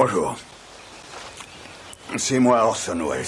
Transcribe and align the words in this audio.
Bonjour. 0.00 0.36
C'est 2.16 2.38
moi 2.38 2.64
Orson 2.64 3.00
Welles. 3.10 3.26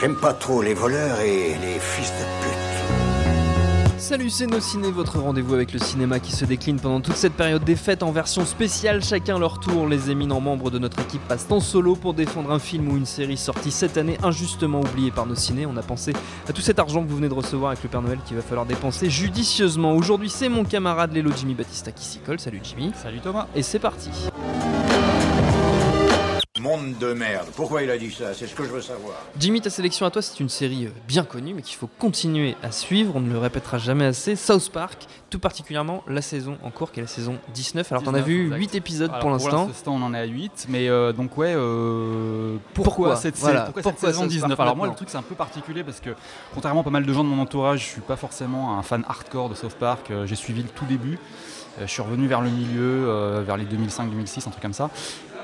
J'aime 0.00 0.16
pas 0.16 0.32
trop 0.34 0.62
les 0.62 0.74
voleurs 0.74 1.20
et 1.20 1.56
les 1.62 1.78
fils 1.78 2.10
de 2.10 2.24
pute. 2.42 4.00
Salut, 4.00 4.30
c'est 4.30 4.48
Nos 4.48 4.58
Ciné, 4.58 4.90
votre 4.90 5.20
rendez-vous 5.20 5.54
avec 5.54 5.72
le 5.72 5.78
cinéma 5.78 6.18
qui 6.18 6.32
se 6.32 6.44
décline 6.44 6.80
pendant 6.80 7.00
toute 7.00 7.14
cette 7.14 7.34
période 7.34 7.62
des 7.62 7.76
fêtes 7.76 8.02
en 8.02 8.10
version 8.10 8.44
spéciale, 8.46 9.04
chacun 9.04 9.38
leur 9.38 9.60
tour. 9.60 9.86
Les 9.86 10.10
éminents 10.10 10.40
membres 10.40 10.72
de 10.72 10.80
notre 10.80 10.98
équipe 10.98 11.22
passent 11.28 11.46
en 11.50 11.60
solo 11.60 11.94
pour 11.94 12.14
défendre 12.14 12.50
un 12.50 12.58
film 12.58 12.90
ou 12.90 12.96
une 12.96 13.06
série 13.06 13.36
sortie 13.36 13.70
cette 13.70 13.96
année, 13.96 14.18
injustement 14.24 14.80
oublié 14.80 15.12
par 15.12 15.26
Nos 15.26 15.36
Ciné. 15.36 15.66
On 15.66 15.76
a 15.76 15.82
pensé 15.82 16.14
à 16.48 16.52
tout 16.52 16.62
cet 16.62 16.80
argent 16.80 17.04
que 17.04 17.08
vous 17.08 17.16
venez 17.16 17.28
de 17.28 17.34
recevoir 17.34 17.70
avec 17.70 17.84
le 17.84 17.88
Père 17.90 18.02
Noël 18.02 18.18
qu'il 18.26 18.34
va 18.34 18.42
falloir 18.42 18.66
dépenser 18.66 19.08
judicieusement. 19.08 19.92
Aujourd'hui, 19.92 20.30
c'est 20.30 20.48
mon 20.48 20.64
camarade 20.64 21.12
Lélo 21.12 21.30
Jimmy 21.36 21.54
Battista 21.54 21.92
qui 21.92 22.04
s'y 22.04 22.18
colle. 22.18 22.40
Salut 22.40 22.60
Jimmy. 22.64 22.90
Salut 23.00 23.20
Thomas. 23.20 23.46
Et 23.54 23.62
c'est 23.62 23.78
parti. 23.78 24.10
Monde 26.60 26.98
de 26.98 27.12
merde. 27.12 27.46
Pourquoi 27.54 27.82
il 27.82 27.90
a 27.90 27.98
dit 27.98 28.10
ça? 28.10 28.34
C'est 28.34 28.46
ce 28.46 28.54
que 28.54 28.64
je 28.64 28.70
veux 28.70 28.80
savoir. 28.80 29.14
Jimmy, 29.38 29.60
ta 29.60 29.70
sélection 29.70 30.06
à 30.06 30.10
toi, 30.10 30.22
c'est 30.22 30.40
une 30.40 30.48
série 30.48 30.86
euh, 30.86 30.90
bien 31.06 31.22
connue, 31.24 31.54
mais 31.54 31.62
qu'il 31.62 31.76
faut 31.76 31.88
continuer 31.98 32.56
à 32.62 32.72
suivre. 32.72 33.14
On 33.14 33.20
ne 33.20 33.32
le 33.32 33.38
répétera 33.38 33.78
jamais 33.78 34.04
assez. 34.04 34.34
South 34.34 34.70
Park, 34.70 35.06
tout 35.30 35.38
particulièrement 35.38 36.02
la 36.08 36.20
saison 36.20 36.58
en 36.64 36.70
cours, 36.70 36.90
qui 36.90 36.98
est 36.98 37.02
la 37.02 37.08
saison 37.08 37.38
19. 37.54 37.92
Alors, 37.92 38.02
t'en 38.02 38.14
as 38.14 38.22
19, 38.22 38.26
vu 38.26 38.44
exact. 38.46 38.58
8 38.58 38.74
épisodes 38.74 39.10
Alors, 39.10 39.20
pour 39.20 39.30
l'instant. 39.30 39.66
l'instant, 39.68 39.94
on 39.94 40.02
en 40.02 40.14
est 40.14 40.18
à 40.18 40.24
8. 40.24 40.66
Mais 40.68 40.88
euh, 40.88 41.12
donc, 41.12 41.38
ouais, 41.38 41.54
euh, 41.54 42.56
pourquoi, 42.74 42.94
Pourquoi 42.94 43.16
cette, 43.16 43.36
Voilà, 43.38 43.62
pourquoi 43.66 43.82
pourquoi 43.82 44.00
cette 44.00 44.14
saison 44.14 44.22
South 44.22 44.30
19 44.30 44.48
Park 44.50 44.60
Alors, 44.60 44.76
moi, 44.76 44.88
le 44.88 44.94
truc, 44.94 45.10
c'est 45.10 45.18
un 45.18 45.22
peu 45.22 45.36
particulier 45.36 45.84
parce 45.84 46.00
que, 46.00 46.10
contrairement 46.54 46.80
à 46.80 46.84
pas 46.84 46.90
mal 46.90 47.06
de 47.06 47.12
gens 47.12 47.22
de 47.22 47.28
mon 47.28 47.40
entourage, 47.40 47.80
je 47.80 47.86
suis 47.86 48.00
pas 48.00 48.16
forcément 48.16 48.78
un 48.78 48.82
fan 48.82 49.04
hardcore 49.08 49.48
de 49.48 49.54
South 49.54 49.74
Park. 49.74 50.10
J'ai 50.24 50.36
suivi 50.36 50.62
le 50.62 50.68
tout 50.68 50.86
début. 50.86 51.18
Je 51.80 51.86
suis 51.86 52.02
revenu 52.02 52.26
vers 52.26 52.40
le 52.40 52.50
milieu, 52.50 53.08
euh, 53.08 53.42
vers 53.46 53.56
les 53.56 53.64
2005-2006, 53.64 54.48
un 54.48 54.50
truc 54.50 54.62
comme 54.62 54.72
ça. 54.72 54.90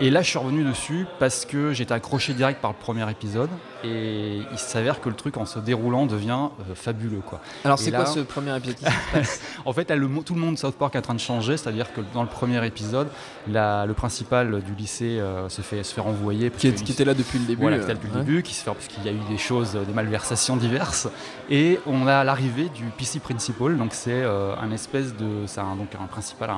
Et 0.00 0.10
là, 0.10 0.22
je 0.22 0.28
suis 0.30 0.38
revenu 0.38 0.64
dessus 0.64 1.06
parce 1.20 1.44
que 1.44 1.72
j'étais 1.72 1.92
accroché 1.94 2.34
direct 2.34 2.60
par 2.60 2.72
le 2.72 2.76
premier 2.76 3.08
épisode. 3.10 3.48
Et 3.84 4.40
il 4.50 4.58
s'avère 4.58 5.00
que 5.00 5.08
le 5.08 5.14
truc, 5.14 5.36
en 5.36 5.46
se 5.46 5.58
déroulant, 5.60 6.06
devient 6.06 6.48
euh, 6.68 6.74
fabuleux. 6.74 7.20
Quoi. 7.24 7.40
Alors, 7.64 7.78
c'est 7.78 7.90
là- 7.92 7.98
quoi 7.98 8.06
ce 8.06 8.20
premier 8.20 8.56
épisode 8.56 8.76
qui 8.76 8.84
se 8.84 8.90
passe? 9.12 9.40
En 9.64 9.72
fait, 9.72 9.88
là, 9.90 9.94
le 9.96 10.08
mo- 10.08 10.22
tout 10.22 10.34
le 10.34 10.40
monde 10.40 10.54
de 10.54 10.58
South 10.58 10.74
Park 10.76 10.94
est 10.96 10.98
en 10.98 11.02
train 11.02 11.14
de 11.14 11.20
changer, 11.20 11.56
c'est-à-dire 11.56 11.92
que 11.92 12.00
dans 12.12 12.22
le 12.22 12.28
premier 12.28 12.64
épisode, 12.66 13.08
la- 13.46 13.86
le 13.86 13.94
principal 13.94 14.62
du 14.62 14.74
lycée 14.74 15.20
euh, 15.20 15.48
se, 15.48 15.62
fait, 15.62 15.84
se 15.84 15.94
fait 15.94 16.00
renvoyer. 16.00 16.50
parce 16.50 16.62
qui, 16.62 16.68
est- 16.68 16.72
que 16.80 16.82
qui 16.84 16.92
était 16.92 17.04
là 17.04 17.14
depuis 17.14 17.38
le 17.38 17.44
début 17.44 17.62
voilà, 17.62 17.76
euh, 17.76 17.78
qui 17.80 17.84
était 17.84 17.92
là 17.92 17.98
depuis 18.00 18.10
ouais. 18.12 18.18
le 18.18 18.24
début, 18.24 18.42
qui 18.42 18.54
se 18.54 18.64
fait 18.64 18.70
puisqu'il 18.74 19.04
y 19.04 19.08
a 19.08 19.12
eu 19.12 19.20
des 19.30 19.38
choses, 19.38 19.76
euh, 19.76 19.84
des 19.84 19.92
malversations 19.92 20.56
diverses. 20.56 21.08
Et 21.50 21.78
on 21.86 22.06
a 22.08 22.24
l'arrivée 22.24 22.68
du 22.70 22.84
PC 22.98 23.20
Principal, 23.20 23.76
donc 23.76 23.90
c'est 23.92 24.10
euh, 24.24 24.56
un 24.60 24.72
espèce 24.72 25.14
de, 25.14 25.46
c'est 25.46 25.60
un, 25.60 25.76
donc 25.76 25.88
un 26.02 26.06
principal, 26.06 26.50
un, 26.50 26.54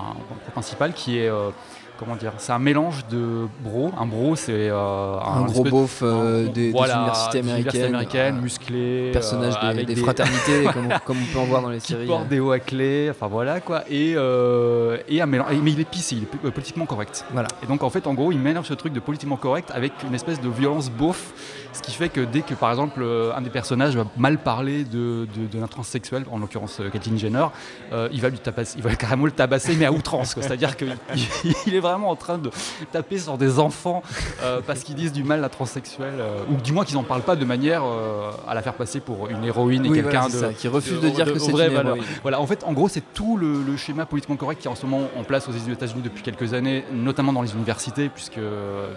un 0.47 0.51
principal 0.53 0.95
qui 0.95 1.19
est, 1.19 1.29
euh, 1.29 1.51
comment 1.98 2.16
dire, 2.16 2.33
c'est 2.39 2.52
un 2.52 2.58
mélange 2.58 3.06
de 3.11 3.47
bro. 3.61 3.91
Un 3.98 4.06
bro, 4.06 4.36
c'est 4.36 4.52
euh, 4.70 5.17
Un 5.18 5.42
gros 5.42 5.48
espèce- 5.64 5.70
beauf 5.70 6.01
euh, 6.02 6.42
un- 6.42 6.45
des, 6.45 6.51
des 6.67 6.70
voilà, 6.73 6.96
universités 6.98 7.40
des 7.42 7.51
américaines, 7.51 7.84
américaines, 7.84 8.36
euh, 8.36 8.40
musclé, 8.42 9.11
personnage 9.12 9.55
euh, 9.57 9.61
des, 9.61 9.67
avec 9.67 9.86
des 9.86 9.95
des- 9.95 10.01
fraternités, 10.01 10.64
comme, 10.73 10.86
on, 10.92 10.98
comme 11.05 11.17
on 11.23 11.33
peut 11.33 11.39
en 11.39 11.45
voir 11.45 11.62
dans 11.62 11.70
les 11.70 11.79
qui 11.79 11.89
séries. 11.92 12.06
porte 12.06 12.24
euh. 12.24 12.29
des 12.29 12.40
hauts 12.40 12.52
à 12.52 12.58
clé, 12.58 13.08
enfin 13.11 13.27
voilà 13.29 13.61
quoi, 13.61 13.83
et, 13.90 14.14
euh, 14.17 14.98
et 15.08 15.20
un 15.20 15.27
mélange, 15.27 15.48
mais 15.62 15.73
il 15.73 15.80
est 15.80 15.85
PC, 15.89 16.17
il 16.17 16.23
est 16.24 16.46
euh, 16.46 16.51
politiquement 16.51 16.86
correct. 16.86 17.24
Voilà. 17.33 17.48
Et 17.62 17.67
donc 17.67 17.83
en 17.83 17.90
fait, 17.90 18.06
en 18.06 18.14
gros, 18.14 18.33
il 18.33 18.39
mélange 18.39 18.67
ce 18.67 18.74
truc 18.74 18.92
de 18.92 19.01
politiquement 19.01 19.36
correct 19.36 19.70
avec 19.74 19.92
une 20.06 20.14
espèce 20.14 20.40
de 20.40 20.48
violence 20.48 20.90
beauf, 20.90 21.33
ce 21.73 21.83
qui 21.83 21.92
fait 21.92 22.08
que 22.08 22.20
dès 22.20 22.40
que 22.40 22.55
par 22.55 22.70
exemple 22.70 23.01
euh, 23.02 23.33
un 23.36 23.42
des 23.42 23.51
personnages 23.51 23.96
va 23.96 24.05
mal 24.17 24.39
parler 24.39 24.85
de, 24.85 25.27
de, 25.36 25.58
de 25.61 25.67
transsexuel, 25.67 26.24
en 26.30 26.39
l'occurrence 26.39 26.79
euh, 26.80 26.89
Caitlyn 26.90 27.17
Jenner, 27.17 27.46
euh, 27.92 28.08
il 28.12 28.20
va 28.20 28.29
lui 28.29 28.39
tabasser, 28.39 28.74
il 28.79 28.83
va 28.83 28.95
carrément 28.96 29.24
le 29.27 29.30
tabasser, 29.33 29.74
mais 29.77 29.85
à 29.85 29.92
outrance, 29.92 30.35
c'est-à-dire 30.40 30.77
qu'il 30.77 30.96
il 31.67 31.74
est 31.74 31.80
vraiment 31.89 32.11
en 32.11 32.17
train 32.17 32.39
de 32.39 32.51
taper 32.92 33.19
sur 33.19 33.39
des 33.39 33.58
enfants 33.58 34.02
euh, 34.42 34.61
parce 34.67 34.80
qu'ils 34.83 34.95
disent 34.95 35.13
du 35.13 35.24
mal 35.24 35.42
à 35.45 35.48
transsexuel, 35.48 36.14
euh, 36.19 36.39
ou 36.51 36.55
du 36.61 36.73
moins 36.73 36.85
qu'ils 36.85 36.97
n'en 36.97 37.02
parlent 37.02 37.23
pas 37.23 37.36
de 37.36 37.45
manière 37.45 37.83
euh, 37.85 38.30
à 38.48 38.55
la 38.55 38.63
faire 38.63 38.74
passer 38.74 39.01
pour 39.01 39.29
une 39.29 39.45
héroïne 39.45 39.85
et 39.86 39.89
Oui, 39.89 40.02
quelqu'un 40.02 40.29
voilà, 40.29 40.48
de 40.48 40.52
qui 40.55 40.69
refuse 40.69 41.01
de, 41.01 41.08
dire 41.08 41.33
que 41.33 41.39
c'est 41.39 41.51
une 41.52 41.57
valeur. 41.58 41.86
héroïne. 41.86 42.02
Voilà, 42.23 42.41
en 42.41 42.47
fait, 42.47 42.64
en 42.64 42.73
gros, 42.73 42.89
c'est 42.89 43.02
tout 43.14 43.36
le, 43.36 43.63
le 43.63 43.77
schéma 43.77 44.07
politiquement 44.07 44.36
correct 44.36 44.61
qui 44.61 44.69
est 44.69 44.70
en 44.70 44.74
ce 44.74 44.86
moment 44.86 45.08
en 45.19 45.24
place 45.24 45.48
aux 45.48 45.52
États-Unis 45.52 46.02
depuis 46.02 46.23
quelques 46.23 46.55
années, 46.55 46.85
notamment 46.92 47.33
dans 47.33 47.42
les 47.42 47.52
universités, 47.55 48.08
puisque 48.08 48.39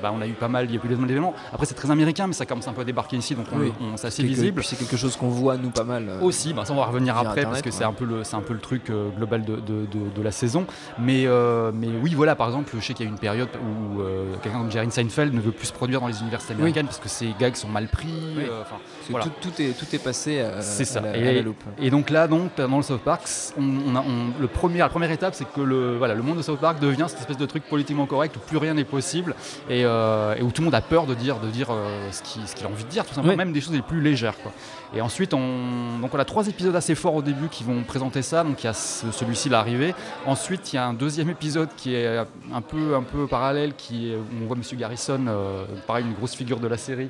bah, 0.01 0.11
on 0.15 0.21
a 0.21 0.27
eu 0.27 0.33
pas 0.33 0.47
mal, 0.47 0.65
il 0.65 0.71
y 0.71 0.73
a 0.73 0.77
eu 0.77 0.79
pas 0.79 0.87
mal 0.95 1.07
d'événements. 1.07 1.33
Après, 1.53 1.65
c'est 1.65 1.75
très 1.75 1.91
américain, 1.91 2.27
mais 2.27 2.33
ça 2.33 2.45
commence 2.45 2.67
un 2.67 2.73
peu 2.73 2.81
à 2.81 2.85
débarquer 2.85 3.17
ici, 3.17 3.35
donc 3.35 3.45
on, 3.53 3.57
Oui. 3.59 3.73
on- 3.81 3.97
c'est 3.97 4.07
assez 4.07 4.23
visible. 4.23 4.63
C'est 4.63 4.77
quelque 4.77 4.97
chose 4.97 5.15
qu'on 5.15 5.29
voit 5.29 5.57
nous 5.57 5.69
pas 5.69 5.83
mal. 5.83 6.07
euh, 6.09 6.21
Aussi, 6.21 6.53
bah, 6.53 6.63
ça 6.65 6.73
on 6.73 6.77
va 6.77 6.85
revenir 6.85 7.15
après 7.17 7.31
Internet, 7.31 7.49
parce 7.49 7.61
que 7.61 7.71
c'est 7.71 7.83
un 7.83 7.93
peu 7.93 8.05
le 8.05 8.23
c'est 8.23 8.35
un 8.35 8.41
peu 8.41 8.53
le 8.53 8.59
truc 8.59 8.91
global 9.17 9.43
de, 9.43 9.55
de, 9.55 9.85
de- 9.85 10.09
de 10.15 10.21
la 10.21 10.31
saison. 10.31 10.65
Mais 10.97 11.23
euh, 11.25 11.71
mais 11.73 11.87
oui 12.03 12.13
voilà 12.15 12.35
par 12.35 12.47
exemple 12.47 12.75
je 12.79 12.85
sais 12.87 12.93
qu'il 12.93 13.05
y 13.05 13.09
a 13.09 13.11
eu 13.11 13.13
une 13.13 13.19
période 13.19 13.49
où 13.61 14.01
euh, 14.01 14.33
quelqu'un 14.41 14.59
comme 14.59 14.71
Jerry 14.71 14.89
Seinfeld 14.91 15.33
ne 15.33 15.39
veut 15.41 15.51
plus 15.51 15.67
se 15.67 15.73
produire 15.73 16.01
dans 16.01 16.07
les 16.07 16.19
universités 16.21 16.53
Oui. 16.53 16.59
américaines 16.61 16.85
parce 16.85 16.99
que 16.99 17.09
ses 17.09 17.33
gags 17.39 17.55
sont 17.55 17.67
mal 17.69 17.87
pris. 17.87 18.07
Oui. 18.37 18.43
euh, 18.49 18.63
voilà. 19.09 19.25
tout, 19.25 19.31
tout 19.41 19.61
est, 19.61 19.77
tout 19.77 19.85
est 19.93 20.03
passé 20.03 20.39
à, 20.41 20.61
ça. 20.61 20.99
à 20.99 21.01
la, 21.03 21.17
Et- 21.17 21.27
à 21.29 21.31
la 21.33 21.41
loupe. 21.41 21.63
Et 21.81 21.89
donc 21.89 22.09
là, 22.09 22.27
donc, 22.27 22.51
dans 22.57 22.77
le 22.77 22.83
South 22.83 23.01
Park, 23.01 23.23
on, 23.57 23.63
on 23.87 23.95
a, 23.95 23.99
on- 24.01 24.39
le 24.39 24.47
premier, 24.47 24.79
la 24.79 24.89
première 24.89 25.11
étape, 25.11 25.35
c'est 25.35 25.51
que 25.51 25.61
le, 25.61 25.97
voilà, 25.97 26.15
le 26.15 26.21
monde 26.23 26.37
de 26.37 26.41
South 26.41 26.59
Park 26.59 26.79
devient 26.79 27.05
cette 27.07 27.19
espèce 27.19 27.37
de 27.37 27.45
truc 27.45 27.63
politiquement 27.63 28.05
correct 28.05 28.35
où 28.37 28.39
plus 28.39 28.57
rien 28.57 28.73
n'est 28.73 28.83
possible 28.83 29.35
et, 29.69 29.83
euh, 29.85 30.35
et 30.35 30.41
où 30.41 30.51
tout 30.51 30.61
le 30.61 30.65
monde 30.65 30.75
a 30.75 30.81
peur 30.81 31.05
de 31.05 31.13
dire, 31.15 31.39
de 31.39 31.47
dire 31.49 31.67
euh, 31.71 32.09
ce 32.11 32.21
qu'il 32.23 32.47
ce 32.47 32.63
a 32.63 32.67
envie 32.67 32.83
de 32.83 32.89
dire, 32.89 33.05
tout 33.05 33.13
simplement, 33.13 33.35
même 33.35 33.53
des 33.53 33.61
choses 33.61 33.73
les 33.73 33.81
plus 33.81 34.01
légères. 34.01 34.35
Quoi. 34.41 34.51
Et 34.95 35.01
ensuite, 35.01 35.35
on, 35.35 35.99
donc 36.01 36.13
on 36.15 36.19
a 36.19 36.25
trois 36.25 36.47
épisodes 36.47 36.75
assez 36.75 36.95
forts 36.95 37.13
au 37.15 37.21
début 37.21 37.47
qui 37.47 37.63
vont 37.63 37.83
présenter 37.83 38.21
ça. 38.23 38.43
Donc 38.43 38.63
il 38.63 38.65
y 38.65 38.69
a 38.69 38.73
ce- 38.73 39.11
celui-ci, 39.11 39.47
l'arrivée. 39.49 39.93
Ensuite, 40.25 40.73
il 40.73 40.77
y 40.77 40.79
a 40.79 40.85
un 40.87 40.93
deuxième 40.93 41.29
épisode 41.29 41.69
qui 41.77 41.93
est 41.93 42.17
un 42.51 42.61
peu, 42.61 42.95
un 42.95 43.03
peu 43.03 43.27
parallèle, 43.27 43.75
qui 43.75 44.11
est, 44.11 44.15
où 44.15 44.23
on 44.43 44.47
voit 44.47 44.55
Monsieur 44.55 44.77
Garrison, 44.77 45.25
euh, 45.27 45.65
pareil, 45.85 46.05
une 46.05 46.13
grosse 46.13 46.33
figure 46.35 46.59
de 46.59 46.67
la 46.67 46.77
série, 46.77 47.09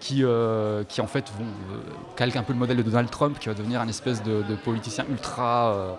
qui, 0.00 0.24
euh, 0.24 0.84
qui 0.84 1.00
en 1.02 1.06
fait 1.06 1.30
vont, 1.38 1.44
euh, 1.44 1.78
calque 2.16 2.36
un 2.36 2.42
peu 2.42 2.54
le 2.54 2.58
modèle 2.58 2.78
de 2.78 2.82
Donald 2.82 3.10
Trump, 3.10 3.38
qui 3.38 3.48
va 3.48 3.54
devenir 3.54 3.80
un 3.82 3.88
espèce 3.88 4.22
de, 4.22 4.42
politicien 4.64 5.04
ultra, 5.10 5.98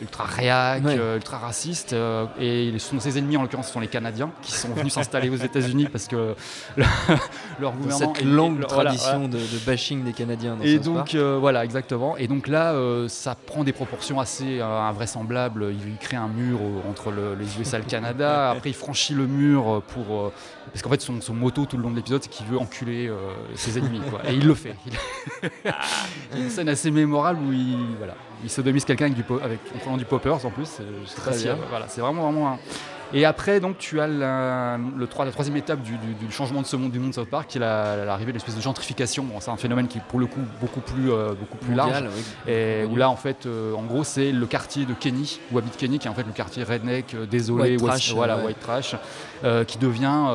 ultra 0.00 0.24
réac, 0.24 0.84
Ouais. 0.84 0.96
euh, 0.98 1.16
ultra 1.16 1.38
raciste. 1.38 1.92
euh, 1.92 2.26
et 2.40 2.78
sont, 2.78 3.00
ses 3.00 3.18
ennemis, 3.18 3.36
en 3.36 3.42
l'occurrence, 3.42 3.66
ce 3.66 3.72
sont 3.72 3.80
les 3.80 3.88
Canadiens, 3.88 4.30
qui 4.42 4.52
sont 4.52 4.68
venus 4.68 4.92
s'installer 4.92 5.28
aux 5.28 5.36
États-Unis 5.36 5.86
parce 5.90 6.06
que 6.06 6.34
le- 6.76 6.84
leur 7.60 7.72
gouvernement. 7.72 8.14
cette 8.14 8.24
longue 8.24 8.64
voilà. 8.68 8.90
tradition 8.90 9.26
de, 9.28 9.38
de 9.38 9.58
bashing 9.66 10.04
des 10.04 10.12
Canadiens. 10.12 10.56
Dans 10.56 10.62
Et 10.64 10.78
donc 10.78 11.14
euh, 11.14 11.36
voilà 11.40 11.64
exactement. 11.64 12.16
Et 12.16 12.28
donc 12.28 12.46
là, 12.48 12.72
euh, 12.72 13.08
ça 13.08 13.34
prend 13.34 13.64
des 13.64 13.72
proportions 13.72 14.20
assez 14.20 14.60
euh, 14.60 14.64
invraisemblables. 14.80 15.72
Il, 15.72 15.96
crée 15.96 16.16
un 16.16 16.28
mur 16.28 16.58
euh, 16.60 16.88
entre 16.90 17.10
le- 17.10 17.34
les 17.34 17.60
USA 17.60 17.78
et 17.78 17.82
le 17.82 17.86
Canada. 17.88 18.50
Après, 18.52 18.70
il 18.70 18.74
franchit 18.76 19.14
le 19.14 19.26
mur 19.26 19.68
euh, 19.68 19.80
pour 19.80 20.26
euh, 20.26 20.32
parce 20.72 20.82
qu'en 20.82 20.90
fait, 20.90 21.00
son, 21.00 21.20
son 21.20 21.34
motto 21.34 21.64
tout 21.64 21.76
le 21.76 21.82
long 21.82 21.90
de 21.90 21.96
l'épisode, 21.96 22.22
c'est 22.22 22.28
qu'il 22.30 22.46
veut 22.46 22.58
enculer 22.58 23.08
euh, 23.08 23.16
ses 23.54 23.78
ennemis. 23.78 24.00
Quoi. 24.10 24.20
Et 24.28 24.34
il 24.34 24.46
le 24.46 24.54
fait. 24.54 24.76
Il... 25.42 25.50
il 26.34 26.38
y 26.38 26.42
a 26.42 26.44
une 26.44 26.50
scène 26.50 26.68
assez 26.68 26.90
mémorable 26.90 27.40
où 27.40 27.52
il 27.52 27.76
voilà, 27.96 28.14
il 28.44 28.50
sodomise 28.50 28.84
quelqu'un 28.84 29.06
avec 29.06 29.16
du 29.16 29.24
avec 29.42 29.60
en 29.74 29.78
prenant 29.78 29.96
du 29.96 30.04
poppers 30.04 30.44
en 30.44 30.50
plus. 30.50 30.66
C'est- 30.66 30.82
voilà, 31.70 31.86
c'est 31.88 32.00
vraiment 32.00 32.22
vraiment 32.22 32.48
un, 32.52 32.58
et 33.14 33.24
après, 33.24 33.60
donc, 33.60 33.78
tu 33.78 34.00
as 34.00 34.06
la, 34.06 34.76
le, 34.78 35.08
la 35.24 35.30
troisième 35.32 35.56
étape 35.56 35.82
du, 35.82 35.92
du- 35.98 36.14
du 36.26 36.30
changement 36.32 36.60
de 36.62 36.66
ce 36.66 36.76
monde 36.76 36.90
du 36.92 36.98
monde 36.98 37.10
de 37.10 37.14
South 37.14 37.28
Park, 37.30 37.46
qui 37.48 37.58
est 37.58 37.60
la- 37.60 38.04
l'arrivée 38.04 38.32
de 38.32 38.36
l'espèce 38.36 38.56
de 38.56 38.60
gentrification. 38.60 39.24
Bon, 39.24 39.40
c'est 39.40 39.50
un 39.50 39.56
phénomène 39.56 39.88
qui 39.88 39.98
est 39.98 40.02
pour 40.08 40.18
le 40.18 40.26
coup 40.26 40.40
beaucoup 40.60 40.80
plus, 40.80 41.10
euh, 41.10 41.30
beaucoup 41.34 41.56
plus 41.56 41.74
large. 41.74 42.04
Oui. 42.46 42.52
Et 42.52 42.84
où 42.84 42.96
là, 42.96 43.08
en 43.10 43.16
fait, 43.16 43.46
euh, 43.46 43.72
en 43.74 43.82
gros, 43.82 44.04
c'est 44.04 44.30
le 44.32 44.46
quartier 44.46 44.84
de 44.84 44.92
Kenny, 44.94 45.40
où 45.52 45.58
habite 45.58 45.76
Kenny, 45.76 45.98
qui 45.98 46.06
est 46.06 46.10
en 46.10 46.14
fait 46.14 46.24
le 46.24 46.32
quartier 46.32 46.62
redneck, 46.64 47.14
euh, 47.14 47.26
désolé, 47.26 47.72
White 47.72 47.80
West- 47.82 47.88
trash, 47.88 48.12
voilà, 48.14 48.36
ouais. 48.38 48.44
white 48.46 48.60
trash, 48.60 48.94
qui 49.66 49.78
devient 49.78 50.26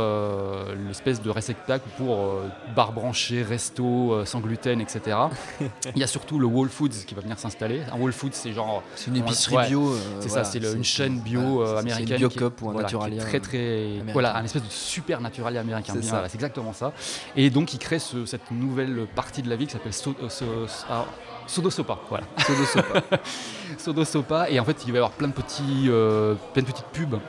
l'espèce 0.87 1.21
de 1.21 1.29
réceptacle 1.29 1.85
pour 1.97 2.35
bar 2.75 2.93
branché, 2.93 3.43
resto, 3.43 4.23
sans 4.25 4.39
gluten, 4.39 4.79
etc. 4.81 5.17
Il 5.95 5.99
y 5.99 6.03
a 6.03 6.07
surtout 6.07 6.39
le 6.39 6.45
Whole 6.47 6.69
Foods 6.69 7.05
qui 7.05 7.13
va 7.15 7.21
venir 7.21 7.37
s'installer. 7.37 7.81
Un 7.93 7.99
Whole 7.99 8.13
Foods, 8.13 8.29
c'est 8.33 8.53
genre 8.53 8.81
C'est 8.95 9.07
une 9.11 9.17
épicerie 9.17 9.55
Ouais. 9.55 9.67
bio. 9.67 9.93
c'est 10.19 10.29
voilà, 10.29 10.43
ça, 10.45 10.51
c'est 10.51 10.59
une 10.73 10.83
chaîne 10.83 11.19
bio, 11.19 11.63
américaine 11.63 12.17
une 12.21 12.29
ou 12.63 12.69
un 12.69 12.73
Voilà, 12.73 12.85
naturalia. 12.87 13.21
très 13.21 13.39
très 13.39 13.57
américain. 13.85 14.13
voilà 14.13 14.37
un 14.37 14.43
espèce 14.43 14.63
de 14.63 14.69
super 14.69 15.21
naturalia 15.21 15.59
américain 15.61 15.93
C'est 16.01 16.09
voilà, 16.09 16.27
exactement 16.33 16.73
ça 16.73 16.93
et 17.35 17.49
donc 17.49 17.73
il 17.73 17.79
crée 17.79 17.99
ce- 17.99 18.25
cette 18.25 18.49
nouvelle 18.51 19.05
partie 19.15 19.41
de 19.41 19.49
la 19.49 19.55
vie 19.55 19.65
qui 19.67 19.73
s'appelle 19.73 19.93
So- 19.93 20.15
euh, 20.23 20.29
So- 20.29 20.45
ah, 20.89 21.05
Sodosopa 21.47 21.99
voilà 22.09 22.25
Sodosopa. 22.45 23.01
Sodosopa 23.77 24.49
et 24.49 24.59
en 24.59 24.65
fait 24.65 24.83
il 24.85 24.91
va 24.91 24.95
y 24.95 24.99
avoir 24.99 25.11
plein 25.11 25.27
de 25.27 25.33
petits 25.33 25.85
euh, 25.87 26.35
plein 26.53 26.61
de 26.63 26.67
petites 26.67 26.85
pubs 26.87 27.19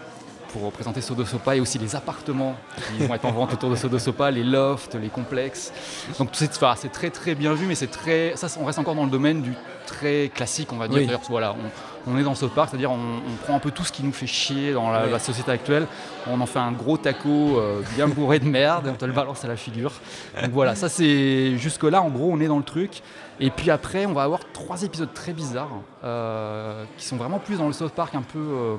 pour 0.52 0.70
présenter 0.70 1.00
Sodosopa 1.00 1.56
et 1.56 1.60
aussi 1.60 1.78
les 1.80 1.96
appartements 1.96 2.54
qui 2.96 3.04
vont 3.04 3.14
être 3.16 3.24
en 3.24 3.32
vente 3.32 3.52
autour 3.52 3.70
de 3.70 3.74
Sodosopa, 3.74 4.30
les 4.30 4.44
lofts, 4.44 4.94
les 4.94 5.08
complexes. 5.08 5.72
Donc 6.16 6.30
tout 6.30 6.38
c'est 6.38 6.62
enfin, 6.62 6.76
très 6.92 7.10
très 7.10 7.34
bien 7.34 7.54
vu, 7.54 7.66
mais 7.66 7.74
c'est 7.74 7.88
très 7.90 8.34
ça 8.36 8.46
on 8.60 8.64
reste 8.64 8.78
encore 8.78 8.94
dans 8.94 9.02
le 9.04 9.10
domaine 9.10 9.42
du 9.42 9.52
très 9.84 10.30
classique, 10.32 10.72
on 10.72 10.76
va 10.76 10.86
dire. 10.86 10.98
Oui. 10.98 11.06
C'est-à-dire, 11.08 11.26
Voilà, 11.28 11.54
on, 11.54 11.93
on 12.06 12.18
est 12.18 12.22
dans 12.22 12.34
South 12.34 12.52
Park, 12.52 12.70
c'est-à-dire 12.70 12.90
on, 12.90 12.96
on 12.96 13.36
prend 13.44 13.54
un 13.54 13.58
peu 13.58 13.70
tout 13.70 13.84
ce 13.84 13.92
qui 13.92 14.02
nous 14.02 14.12
fait 14.12 14.26
chier 14.26 14.72
dans 14.72 14.90
la, 14.90 15.18
société 15.18 15.50
actuelle, 15.50 15.86
on 16.26 16.40
en 16.40 16.46
fait 16.46 16.58
un 16.58 16.72
gros 16.72 16.96
taco 16.96 17.58
euh, 17.58 17.82
bien 17.94 18.08
bourré 18.08 18.38
de 18.38 18.48
merde 18.48 18.86
et 18.86 18.90
on 18.90 18.94
te 18.94 19.04
le 19.04 19.12
balance 19.12 19.44
à 19.44 19.48
la 19.48 19.56
figure. 19.56 19.92
Donc 20.40 20.50
voilà, 20.52 20.74
ça 20.74 20.88
c'est 20.88 21.56
jusque 21.56 21.84
là 21.84 22.02
en 22.02 22.08
gros 22.08 22.30
on 22.32 22.40
est 22.40 22.48
dans 22.48 22.58
le 22.58 22.64
truc. 22.64 23.02
Et 23.40 23.50
puis 23.50 23.70
après 23.70 24.06
on 24.06 24.12
va 24.12 24.22
avoir 24.22 24.40
trois 24.52 24.82
épisodes 24.82 25.12
très 25.12 25.32
bizarres 25.32 25.80
euh, 26.04 26.84
qui 26.98 27.06
sont 27.06 27.16
vraiment 27.16 27.38
plus 27.38 27.58
dans 27.58 27.66
le 27.66 27.72
South 27.72 27.92
Park 27.92 28.14
un 28.14 28.22
peu 28.22 28.38
euh, 28.38 28.76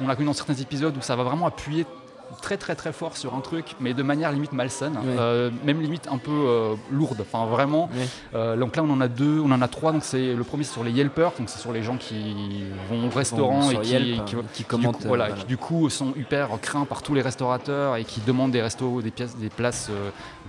on 0.00 0.06
l'a 0.06 0.14
connu 0.14 0.26
dans 0.26 0.32
certains 0.32 0.54
épisodes 0.54 0.96
où 0.96 1.00
ça 1.00 1.16
va 1.16 1.24
vraiment 1.24 1.46
appuyer 1.46 1.84
très 2.42 2.56
très 2.56 2.74
très 2.74 2.92
fort 2.92 3.16
sur 3.16 3.34
un 3.34 3.40
truc, 3.40 3.74
mais 3.80 3.94
de 3.94 4.02
manière 4.02 4.30
limite 4.32 4.52
malsaine, 4.52 4.98
Oui. 5.02 5.14
euh, 5.18 5.50
même 5.64 5.80
limite 5.80 6.08
un 6.10 6.18
peu 6.18 6.30
euh, 6.32 6.74
lourde. 6.90 7.18
Enfin 7.20 7.46
vraiment. 7.46 7.88
Euh, 8.34 8.56
donc 8.56 8.76
là 8.76 8.82
on 8.82 8.90
en 8.90 9.00
a 9.00 9.08
deux, 9.08 9.40
on 9.40 9.50
en 9.50 9.60
a 9.62 9.68
trois. 9.68 9.92
Donc 9.92 10.04
c'est 10.04 10.34
le 10.34 10.44
premier 10.44 10.64
c'est 10.64 10.72
sur 10.72 10.84
les 10.84 10.90
Yelpers, 10.92 11.32
donc 11.38 11.48
c'est 11.48 11.58
sur 11.58 11.72
les 11.72 11.82
gens 11.82 11.96
qui 11.96 12.64
vont 12.90 13.06
au 13.06 13.10
restaurant 13.10 13.60
Bon, 13.60 13.70
et 13.70 13.74
sur 13.74 13.80
qui, 13.82 13.90
Yelp, 13.90 14.24
qui- 14.52 14.62
du 14.62 14.64
commentent, 14.64 14.96
coup, 15.02 15.08
voilà, 15.08 15.30
qui 15.30 15.44
du 15.46 15.56
coup 15.56 15.88
sont 15.90 16.12
hyper 16.16 16.48
craints 16.60 16.84
par 16.84 17.02
tous 17.02 17.14
les 17.14 17.22
restaurateurs 17.22 17.96
et 17.96 18.04
qui 18.04 18.20
demandent 18.20 18.52
des 18.52 18.62
restos, 18.62 19.02
des 19.02 19.10
pièces, 19.10 19.36
des 19.36 19.48
places 19.50 19.90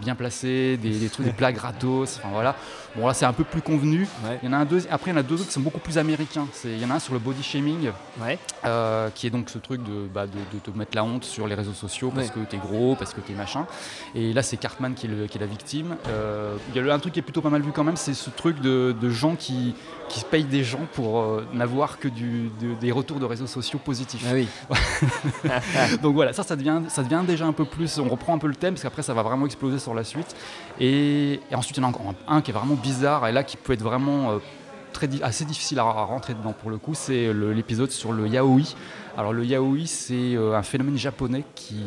bien 0.02 0.16
placées, 0.16 0.78
des, 0.78 0.92
des 0.92 1.10
trucs, 1.10 1.26
des 1.26 1.32
plats 1.34 1.52
gratos. 1.52 2.18
Enfin 2.20 2.30
voilà. 2.34 2.56
Bon 2.96 3.08
là 3.08 3.14
c'est 3.14 3.26
un 3.26 3.34
peu 3.34 3.44
plus 3.44 3.62
convenu. 3.62 4.08
Ouais. 4.26 4.40
Il 4.44 4.48
y 4.48 4.50
en 4.50 4.54
a 4.54 4.58
un 4.58 4.66
deux, 4.66 4.82
après 4.92 5.12
il 5.12 5.14
y 5.14 5.18
en 5.18 5.20
a 5.20 5.24
deux 5.24 5.36
autres 5.36 5.48
qui 5.48 5.54
sont 5.54 5.60
beaucoup 5.62 5.80
plus 5.80 5.98
américains. 5.98 6.48
C'est- 6.54 6.70
Il 6.70 6.82
y 6.82 6.86
en 6.86 6.90
a 6.92 6.96
un 6.96 7.00
sur 7.00 7.14
le 7.14 7.20
body 7.20 7.44
shaming. 7.44 7.90
Qui 9.16 9.28
est 9.28 9.30
donc 9.30 9.50
ce 9.50 9.58
truc 9.58 9.84
de, 9.84 10.08
bah, 10.14 10.26
de, 10.28 10.32
de 10.54 10.60
te 10.64 10.72
mettre 10.78 10.96
la 10.96 11.04
honte 11.04 11.24
sur 11.24 11.48
les 11.48 11.56
réseaux 11.56 11.69
sociaux 11.74 12.12
parce 12.14 12.28
Ouais. 12.28 12.34
que 12.34 12.40
t'es 12.50 12.58
gros, 12.58 12.96
parce 12.96 13.14
que 13.14 13.22
t'es 13.22 13.34
machin. 13.34 13.66
Et 14.16 14.34
là, 14.34 14.42
c'est 14.44 14.58
Cartman 14.58 14.94
qui 14.94 15.06
est, 15.08 15.10
le- 15.10 15.28
qui 15.28 15.38
est 15.38 15.42
la 15.42 15.48
victime. 15.48 15.96
Euh, 16.08 16.56
Il 16.76 16.86
y 16.86 16.90
a 16.90 16.94
un 16.94 17.00
truc 17.00 17.14
qui 17.14 17.20
est 17.20 17.24
plutôt 17.24 17.42
pas 17.42 17.50
mal 17.50 17.62
vu 17.62 17.72
quand 17.72 17.84
même, 17.84 17.98
c'est 17.98 18.14
ce 18.14 18.30
truc 18.30 18.60
de, 18.62 18.96
de 19.00 19.10
gens 19.10 19.36
qui, 19.36 19.76
qui 20.10 20.24
payent 20.24 20.44
des 20.46 20.64
gens 20.64 20.86
pour 20.94 21.20
euh, 21.22 21.46
n'avoir 21.54 22.00
que 22.00 22.08
du, 22.08 22.50
de- 22.62 22.74
des 22.80 22.92
retours 22.92 23.20
de 23.20 23.26
réseaux 23.26 23.48
sociaux 23.48 23.80
positifs. 23.84 24.26
Ah 24.30 24.34
oui. 24.34 24.48
Donc 26.02 26.16
voilà, 26.16 26.34
ça, 26.34 26.44
ça 26.44 26.56
devient, 26.56 26.82
ça 26.88 27.04
devient 27.04 27.22
déjà 27.26 27.46
un 27.46 27.54
peu 27.54 27.66
plus. 27.66 28.00
On 28.00 28.08
reprend 28.10 28.34
un 28.36 28.40
peu 28.40 28.48
le 28.48 28.56
thème 28.56 28.74
parce 28.74 28.84
qu'après, 28.84 29.02
ça 29.04 29.14
va 29.14 29.24
vraiment 29.24 29.46
exploser 29.46 29.80
sur 29.80 29.94
la 29.94 30.04
suite. 30.04 30.36
Et, 30.80 31.40
et 31.52 31.56
ensuite, 31.56 31.78
il 31.78 31.82
y 31.82 31.84
en 31.84 31.88
a 31.88 31.90
encore 31.90 32.14
un, 32.28 32.36
un 32.38 32.42
qui 32.42 32.52
est 32.52 32.54
vraiment 32.54 32.76
bizarre 32.76 33.28
et 33.28 33.32
là 33.32 33.44
qui 33.44 33.58
peut 33.58 33.74
être 33.74 33.82
vraiment 33.84 34.32
euh, 34.32 34.38
très, 35.08 35.24
assez 35.24 35.46
difficile 35.46 35.80
à, 35.80 35.84
rentrer 35.84 36.34
dedans 36.34 36.54
pour 36.54 36.70
le 36.70 36.78
coup. 36.78 36.94
C'est 36.94 37.34
l'épisode 37.34 37.92
sur 37.92 38.12
le 38.12 38.28
yaoi. 38.28 38.62
Alors 39.18 39.34
le 39.34 39.46
yaoi, 39.46 39.86
c'est 39.86 40.36
euh, 40.36 40.56
un 40.58 40.64
phénomène 40.64 40.98
japonais 40.98 41.44
qui 41.56 41.78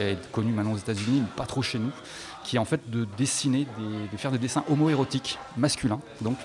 est 0.00 0.18
connu 0.32 0.52
maintenant 0.52 0.72
aux 0.72 0.78
États-Unis, 0.78 1.20
mais 1.20 1.28
pas 1.36 1.46
trop 1.46 1.62
chez 1.62 1.78
nous, 1.78 1.90
qui 2.44 2.56
est 2.56 2.58
en 2.58 2.64
fait 2.64 2.80
de 2.90 3.06
dessiner, 3.16 3.66
des- 3.78 4.08
de 4.12 4.16
faire 4.16 4.30
des 4.30 4.38
dessins 4.38 4.64
homoérotiques 4.70 5.38
masculins, 5.56 6.00
donc 6.20 6.36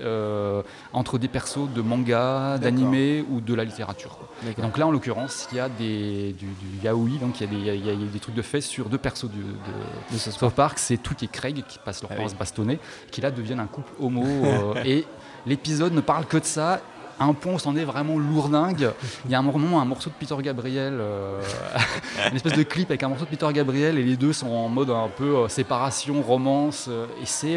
euh, 0.00 0.62
entre 0.92 1.18
des 1.18 1.28
persos 1.28 1.68
de 1.74 1.80
manga, 1.82 2.58
d'animé 2.58 3.24
ou 3.30 3.40
de 3.40 3.54
la 3.54 3.64
littérature. 3.64 4.16
quoi. 4.18 4.28
Donc 4.62 4.78
là, 4.78 4.86
en 4.86 4.90
l'occurrence, 4.90 5.48
il 5.52 5.56
y 5.56 5.60
a 5.60 5.68
des, 5.68 6.32
du, 6.32 6.46
du 6.46 6.84
yaoi, 6.84 7.18
donc 7.20 7.40
il 7.40 7.44
y, 7.44 7.46
a 7.46 7.50
des, 7.50 7.56
il 7.56 7.66
y 7.86 7.90
a- 7.90 7.92
il 7.92 8.00
y 8.04 8.08
a 8.08 8.10
des 8.12 8.18
trucs 8.20 8.34
de 8.34 8.42
fait 8.42 8.60
sur 8.60 8.88
deux 8.88 8.98
persos 8.98 9.24
de, 9.30 10.14
De 10.14 10.18
ce 10.18 10.30
South 10.30 10.52
Park, 10.54 10.78
c'est 10.78 10.96
Tweet 10.96 11.22
et 11.22 11.28
Craig 11.28 11.62
qui 11.68 11.78
passent 11.78 12.02
leur 12.02 12.10
Ah 12.12 12.16
temps 12.16 12.26
à 12.26 12.28
se 12.28 12.34
bastonner, 12.34 12.78
qui 13.10 13.20
là 13.20 13.30
deviennent 13.30 13.60
un 13.60 13.66
couple 13.66 13.92
homo. 14.00 14.24
euh, 14.44 14.74
et 14.84 15.06
l'épisode 15.46 15.92
ne 15.92 16.00
parle 16.00 16.26
que 16.26 16.36
de 16.38 16.44
ça. 16.44 16.80
À 17.16 17.26
un 17.26 17.32
point 17.32 17.52
où 17.52 17.58
c'en 17.60 17.76
est 17.76 17.84
vraiment 17.84 18.18
lourdingue. 18.18 18.90
Il 19.24 19.30
y 19.30 19.36
a 19.36 19.38
un 19.38 19.42
moment, 19.42 19.80
un 19.80 19.84
morceau 19.84 20.10
de 20.10 20.14
Peter 20.18 20.34
Gabriel, 20.42 20.94
euh, 20.98 21.40
une 22.30 22.34
espèce 22.34 22.54
de 22.54 22.64
clip 22.64 22.90
avec 22.90 23.04
un 23.04 23.08
morceau 23.08 23.24
de 23.24 23.30
Peter 23.30 23.46
Gabriel, 23.52 23.98
et 23.98 24.02
les 24.02 24.16
deux 24.16 24.32
sont 24.32 24.48
en 24.50 24.68
mode 24.68 24.90
un 24.90 25.08
peu 25.16 25.36
euh, 25.36 25.48
séparation, 25.48 26.22
romance. 26.22 26.86
euh, 26.88 27.06
et 27.22 27.26
c'est. 27.26 27.56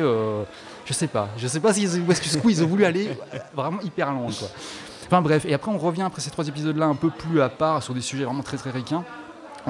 Je 0.88 0.94
sais 0.94 1.08
pas. 1.08 1.30
Je 1.38 1.48
sais 1.48 1.60
pas 1.60 1.74
si, 1.74 1.86
où 1.86 2.12
est-ce 2.12 2.64
ont 2.64 2.68
voulu 2.68 2.86
aller. 2.86 3.10
Vraiment 3.54 3.82
hyper 3.82 4.12
loin, 4.12 4.32
quoi. 4.32 4.48
Enfin 5.06 5.22
bref, 5.22 5.46
et 5.46 5.54
après 5.54 5.72
on 5.72 5.78
revient 5.78 6.02
après 6.02 6.22
ces 6.22 6.30
trois 6.32 6.48
épisodes-là 6.48 6.86
un 6.86 6.96
peu 6.96 7.10
plus 7.10 7.42
à 7.42 7.48
part 7.48 7.82
sur 7.82 7.94
des 7.94 8.02
sujets 8.02 8.26
vraiment 8.26 8.44
très 8.44 8.58
très 8.58 8.72
ricains. 8.72 9.06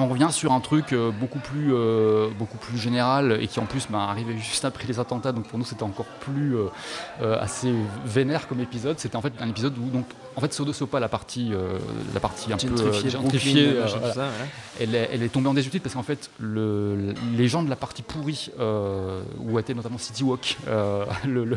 On 0.00 0.06
revient 0.08 0.28
sur 0.30 0.52
un 0.52 0.60
truc 0.60 0.92
euh, 0.92 1.10
beaucoup 1.10 1.40
plus 1.40 1.74
euh, 1.74 2.28
beaucoup 2.38 2.56
plus 2.56 2.78
général 2.78 3.38
et 3.40 3.48
qui 3.48 3.58
en 3.58 3.64
plus 3.66 3.90
m'a 3.90 4.08
arrivé 4.08 4.38
juste 4.38 4.64
après 4.64 4.86
les 4.86 5.00
attentats. 5.00 5.32
Donc 5.32 5.48
pour 5.48 5.58
nous 5.58 5.64
c'était 5.64 5.82
encore 5.82 6.06
plus 6.06 6.54
euh, 6.56 7.36
assez 7.40 7.72
vénère 8.06 8.46
comme 8.46 8.60
épisode. 8.60 8.98
C'était 9.00 9.16
en 9.16 9.22
fait 9.22 9.32
un 9.40 9.48
épisode 9.48 9.76
où 9.76 9.90
donc 9.90 10.06
en 10.36 10.40
fait 10.40 10.52
Sodosopa 10.54 11.00
la 11.00 11.08
partie 11.08 11.52
euh, 11.52 11.78
la 12.14 12.20
partie 12.20 12.52
un 12.52 12.56
peu 12.56 12.68
Gentrifié, 12.68 13.10
gentrifiée, 13.10 13.64
Brooklyn, 13.72 13.80
machin, 13.82 13.94
tout 13.94 13.98
voilà. 13.98 14.14
ça, 14.14 14.20
ouais. 14.26 14.48
elle, 14.80 14.94
est, 14.94 15.10
elle 15.12 15.22
est 15.24 15.28
tombée 15.30 15.48
en 15.48 15.54
désuétude 15.54 15.82
parce 15.82 15.96
qu'en 15.96 16.04
fait, 16.04 16.30
le- 16.38 17.12
les 17.36 17.48
gens 17.48 17.64
de 17.64 17.70
la 17.70 17.74
partie 17.74 18.02
pourrie, 18.02 18.50
où 19.40 19.58
était 19.58 19.74
notamment 19.74 19.98
City 19.98 20.22
Walk, 20.22 20.58
le, 21.26 21.56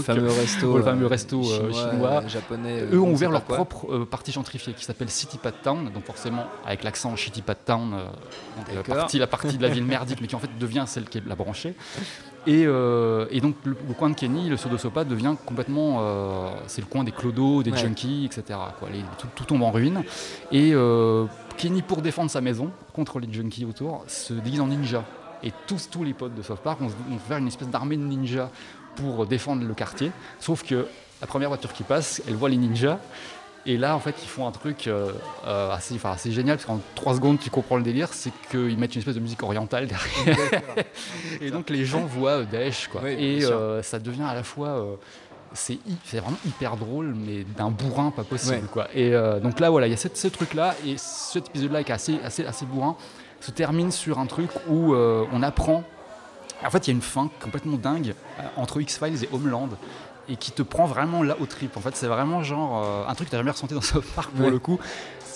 fameux 0.00 0.28
resto, 0.30 0.78
le 0.78 0.82
fameux 0.82 1.06
resto, 1.06 1.42
chinois, 1.42 1.90
chinois, 1.90 2.26
japonais. 2.26 2.84
eux 2.90 2.98
on 2.98 3.08
ont 3.08 3.12
ouvert 3.12 3.30
leur 3.30 3.44
quoi. 3.44 3.56
propre 3.56 3.98
partie 4.04 4.32
gentrifiée 4.32 4.72
qui 4.72 4.84
s'appelle 4.86 5.10
City 5.10 5.36
Pad 5.36 5.54
Town, 5.62 5.90
donc 5.92 6.04
forcément 6.06 6.46
avec 6.64 6.84
l'accent 6.84 7.14
Shitty 7.16 7.42
Pad 7.42 7.58
Town, 7.66 7.92
euh, 7.94 8.04
donc 8.56 8.88
la, 8.88 8.94
partie, 8.94 9.18
la 9.18 9.26
partie 9.26 9.58
de 9.58 9.62
la 9.62 9.68
ville 9.68 9.84
merdique, 9.84 10.20
mais 10.20 10.26
qui 10.28 10.34
en 10.34 10.38
fait 10.38 10.56
devient 10.58 10.84
celle 10.86 11.04
qui 11.04 11.18
est 11.18 11.26
la 11.26 11.34
branchée. 11.34 11.74
Et, 12.46 12.62
euh, 12.64 13.26
et 13.30 13.40
donc 13.40 13.56
le, 13.64 13.76
le 13.88 13.94
coin 13.94 14.08
de 14.08 14.14
Kenny, 14.14 14.48
le 14.48 14.56
Sodosopa, 14.56 15.04
devient 15.04 15.34
complètement, 15.44 15.98
euh, 16.00 16.48
c'est 16.68 16.80
le 16.80 16.86
coin 16.86 17.02
des 17.04 17.10
clodos, 17.12 17.62
des 17.64 17.72
Ouais. 17.72 17.78
junkies, 17.78 18.24
etc. 18.24 18.58
Quoi. 18.78 18.88
Les- 18.90 19.02
tout, 19.18 19.26
tout 19.34 19.44
tombe 19.44 19.62
en 19.62 19.72
ruine. 19.72 20.02
Et 20.52 20.70
euh, 20.72 21.26
Kenny, 21.56 21.82
pour 21.82 22.02
défendre 22.02 22.30
sa 22.30 22.40
maison 22.40 22.70
contre 22.94 23.18
les 23.18 23.32
junkies 23.32 23.64
autour, 23.64 24.04
se 24.06 24.32
déguise 24.32 24.60
en 24.60 24.68
ninja. 24.68 25.04
Et 25.42 25.52
tous, 25.66 25.90
tous 25.90 26.04
les 26.04 26.14
potes 26.14 26.34
de 26.34 26.42
South 26.42 26.60
Park 26.60 26.80
vont, 26.80 26.86
vont 26.88 27.18
faire 27.18 27.38
une 27.38 27.48
espèce 27.48 27.68
d'armée 27.68 27.96
de 27.96 28.02
ninjas 28.04 28.48
pour 28.94 29.26
défendre 29.26 29.64
le 29.66 29.74
quartier. 29.74 30.12
Sauf 30.38 30.62
que 30.62 30.86
la 31.20 31.26
première 31.26 31.48
voiture 31.48 31.72
qui 31.72 31.82
passe, 31.82 32.22
elle 32.28 32.34
voit 32.36 32.48
les 32.48 32.56
ninjas. 32.56 32.98
Et 33.66 33.76
là, 33.76 33.96
en 33.96 34.00
fait, 34.00 34.14
ils 34.22 34.28
font 34.28 34.46
un 34.46 34.52
truc 34.52 34.86
euh, 34.86 35.10
euh, 35.46 35.72
assez, 35.72 35.98
assez 36.04 36.30
génial, 36.30 36.56
parce 36.56 36.66
qu'en 36.66 36.80
3 36.94 37.16
secondes, 37.16 37.38
tu 37.40 37.50
comprends 37.50 37.76
le 37.76 37.82
délire, 37.82 38.12
c'est 38.12 38.30
qu'ils 38.50 38.78
mettent 38.78 38.94
une 38.94 39.00
espèce 39.00 39.16
de 39.16 39.20
musique 39.20 39.42
orientale 39.42 39.88
derrière. 39.88 40.62
et 41.40 41.50
donc, 41.50 41.68
les 41.70 41.84
gens 41.84 42.04
voient 42.06 42.38
euh, 42.40 42.44
Daesh, 42.44 42.88
quoi. 42.88 43.00
Oui, 43.04 43.16
et 43.18 43.44
euh, 43.44 43.82
ça 43.82 43.98
devient 43.98 44.22
à 44.22 44.34
la 44.34 44.42
fois... 44.42 44.68
euh, 44.68 44.94
c'est 45.52 45.78
vraiment 46.12 46.36
hyper 46.46 46.76
drôle, 46.76 47.14
mais 47.14 47.44
d'un 47.56 47.70
bourrin 47.70 48.10
pas 48.10 48.24
possible. 48.24 48.56
Ouais. 48.56 48.62
Quoi. 48.70 48.88
Et 48.94 49.12
donc 49.42 49.58
là, 49.58 49.70
voilà, 49.70 49.86
il 49.86 49.90
y 49.90 49.94
a 49.94 49.96
cette- 49.96 50.16
ce 50.18 50.28
truc-là, 50.28 50.74
et 50.84 50.96
cet 50.98 51.48
épisode-là 51.48 51.82
qui 51.82 51.92
est 51.92 51.94
assez, 51.94 52.18
assez, 52.22 52.44
assez 52.44 52.66
bourrin, 52.66 52.94
se 53.40 53.52
termine 53.52 53.90
sur 53.90 54.18
un 54.18 54.26
truc 54.26 54.50
où 54.68 54.94
on 54.94 55.42
apprend. 55.42 55.82
En 56.64 56.70
fait, 56.70 56.86
il 56.86 56.90
y 56.90 56.92
a 56.92 56.96
une 56.96 57.02
fin 57.02 57.30
complètement 57.40 57.76
dingue 57.76 58.14
euh, 58.38 58.42
entre 58.56 58.80
X-Files 58.80 59.24
et 59.24 59.28
Homeland. 59.32 59.68
Et 60.28 60.36
qui 60.36 60.50
te 60.50 60.62
prend 60.62 60.86
vraiment 60.86 61.22
là 61.22 61.36
au 61.40 61.46
trip. 61.46 61.76
En 61.76 61.80
fait, 61.80 61.94
c'est 61.96 62.08
vraiment 62.08 62.42
genre 62.42 62.82
euh, 62.84 63.04
un 63.10 63.14
truc 63.14 63.28
que 63.28 63.30
tu 63.30 63.36
jamais 63.36 63.50
ressenti 63.52 63.74
dans 63.74 63.80
South 63.80 64.04
Park 64.14 64.30
pour 64.32 64.44
Ouais. 64.46 64.50
le 64.50 64.58
coup. 64.58 64.78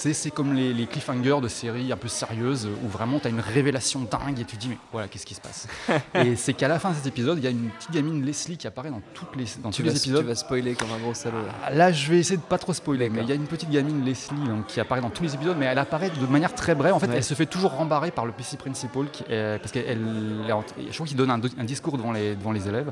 C'est 0.03 0.31
comme 0.31 0.55
les, 0.55 0.73
les 0.73 0.87
cliffhangers 0.87 1.43
de 1.43 1.49
séries 1.49 1.93
un 1.93 1.97
peu 1.99 2.09
sérieuses 2.09 2.67
où 2.83 2.89
vraiment 2.89 3.19
tu 3.21 3.27
as 3.27 3.31
une 3.31 3.39
révélation 3.41 4.01
dingue 4.01 4.41
et 4.41 4.45
tu 4.47 4.57
te 4.57 4.61
dis, 4.63 4.69
mais 4.71 4.79
voilà, 4.93 5.09
qu'est-ce 5.09 5.27
qui 5.27 5.35
se 5.35 5.43
passe? 5.43 5.69
Et 6.15 6.37
c'est 6.37 6.55
qu'à 6.55 6.69
la 6.69 6.79
fin 6.79 6.89
de 6.93 6.95
cet 6.95 7.07
épisode, 7.07 7.37
il 7.37 7.45
y 7.45 7.47
a 7.47 7.51
une 7.51 7.69
petite 7.69 7.91
gamine 7.91 8.25
Leslie 8.25 8.57
qui 8.57 8.67
apparaît 8.67 8.89
dans, 8.89 9.03
toutes 9.13 9.37
les, 9.37 9.45
dans 9.63 9.69
Tu 9.71 9.83
tous 9.83 9.89
vas, 9.89 9.93
les 9.93 10.01
tu 10.01 10.09
épisodes. 10.09 10.25
vas 10.25 10.35
spoiler 10.35 10.73
comme 10.75 10.89
un 10.91 10.99
gros 11.03 11.13
salaud. 11.13 11.43
là. 11.43 11.71
Là, 11.75 11.93
je 11.93 12.11
vais 12.11 12.19
essayer 12.19 12.39
de 12.39 12.43
pas 12.43 12.57
trop 12.57 12.73
spoiler, 12.73 13.11
mais 13.11 13.21
il 13.21 13.29
y 13.29 13.33
a 13.33 13.35
une 13.35 13.47
petite 13.47 13.69
gamine 13.69 14.03
Leslie 14.03 14.49
donc, 14.49 14.69
qui 14.69 14.81
apparaît 14.81 15.03
dans 15.03 15.11
tous 15.11 15.23
les 15.23 15.35
épisodes, 15.35 15.57
mais 15.59 15.67
elle 15.67 15.79
apparaît 15.79 16.09
de 16.09 16.27
manière 16.27 16.55
très 16.55 16.75
brève. 16.75 16.95
En 16.95 16.99
fait, 16.99 17.09
Ouais. 17.09 17.17
elle 17.19 17.25
se 17.25 17.35
fait 17.35 17.45
toujours 17.45 17.73
rembarrer 17.73 18.11
par 18.11 18.25
le 18.25 18.33
PC 18.33 18.57
principal 18.57 19.05
qui 19.13 19.23
est- 19.29 19.59
parce 19.59 19.71
qu'elle, 19.71 20.01
je 20.49 20.95
crois 20.95 21.07
qu'il 21.07 21.17
donne 21.19 21.31
un, 21.31 21.41
un 21.59 21.65
discours 21.65 21.99
devant 21.99 22.13
les, 22.13 22.37
devant 22.37 22.53
les 22.53 22.67
élèves. 22.67 22.91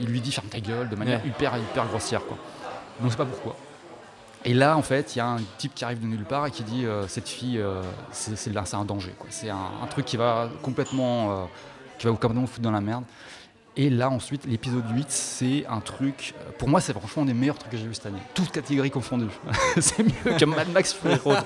Il 0.00 0.06
lui 0.08 0.20
dit 0.20 0.32
ferme 0.32 0.48
ta 0.48 0.60
gueule 0.60 0.88
de 0.88 0.96
manière 0.96 1.20
Ouais. 1.22 1.28
hyper 1.28 1.56
hyper 1.56 1.86
grossière, 1.86 2.24
quoi. 2.24 2.36
On 3.00 3.04
ne 3.04 3.10
sait 3.10 3.16
pas 3.16 3.24
pourquoi. 3.26 3.56
Et 4.44 4.54
là, 4.54 4.76
en 4.76 4.82
fait, 4.82 5.16
il 5.16 5.18
y 5.18 5.20
a 5.20 5.26
un 5.26 5.38
type 5.58 5.74
qui 5.74 5.84
arrive 5.84 6.00
de 6.00 6.06
nulle 6.06 6.24
part 6.24 6.46
et 6.46 6.50
qui 6.50 6.62
dit 6.62 6.86
euh, 6.86 7.08
cette 7.08 7.28
fille, 7.28 7.58
euh, 7.58 7.82
c'est, 8.12 8.56
un 8.74 8.84
danger, 8.84 9.12
quoi. 9.18 9.26
C'est 9.30 9.50
un, 9.50 9.58
un 9.82 9.86
truc 9.88 10.04
qui 10.04 10.16
va 10.16 10.48
complètement, 10.62 11.32
euh, 11.32 11.44
qui 11.98 12.06
va 12.06 12.12
vous 12.12 12.16
complètement 12.16 12.46
foutre 12.46 12.62
dans 12.62 12.70
la 12.70 12.80
merde. 12.80 13.04
Et 13.78 13.90
là, 13.90 14.08
ensuite, 14.08 14.46
l'épisode 14.46 14.84
8, 14.90 15.06
c'est 15.10 15.66
un 15.68 15.80
truc. 15.80 16.32
euh, 16.40 16.50
Pour 16.58 16.68
moi, 16.68 16.80
c'est 16.80 16.94
franchement 16.94 17.24
un 17.24 17.26
des 17.26 17.34
meilleurs 17.34 17.58
trucs 17.58 17.72
que 17.72 17.76
j'ai 17.76 17.86
vu 17.86 17.92
cette 17.92 18.06
année. 18.06 18.22
Toutes 18.34 18.50
catégories 18.50 18.90
confondues. 18.90 19.26
c'est 19.78 20.02
mieux 20.02 20.34
que 20.38 20.44
Mad 20.46 20.70
Max 20.72 20.94
Fury 20.94 21.16
Road. 21.16 21.36